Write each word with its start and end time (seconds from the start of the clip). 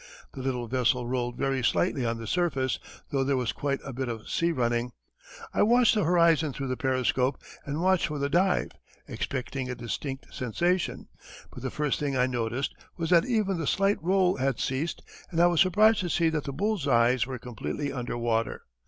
The 0.33 0.41
little 0.41 0.67
vessel 0.67 1.07
rolled 1.07 1.37
very 1.37 1.63
slightly 1.63 2.07
on 2.07 2.17
the 2.17 2.25
surface, 2.25 2.79
though 3.11 3.23
there 3.23 3.37
was 3.37 3.51
quite 3.51 3.79
a 3.85 3.93
bit 3.93 4.09
of 4.09 4.27
sea 4.27 4.51
running. 4.51 4.93
I 5.53 5.61
watched 5.61 5.93
the 5.93 6.03
horizon 6.05 6.53
through 6.53 6.69
the 6.69 6.75
periscope 6.75 7.39
and 7.67 7.83
watched 7.83 8.07
for 8.07 8.17
the 8.17 8.27
dive, 8.27 8.71
expecting 9.07 9.69
a 9.69 9.75
distinct 9.75 10.33
sensation, 10.33 11.07
but 11.53 11.61
the 11.61 11.69
first 11.69 11.99
thing 11.99 12.17
I 12.17 12.25
noticed 12.25 12.73
was 12.97 13.11
that 13.11 13.25
even 13.25 13.59
the 13.59 13.67
slight 13.67 14.01
roll 14.01 14.37
had 14.37 14.59
ceased 14.59 15.03
and 15.29 15.39
I 15.39 15.45
was 15.45 15.61
surprised 15.61 15.99
to 15.99 16.09
see 16.09 16.29
that 16.29 16.45
the 16.45 16.51
bulls' 16.51 16.87
eyes 16.87 17.27
were 17.27 17.37
completely 17.37 17.93
under 17.93 18.17
water. 18.17 18.63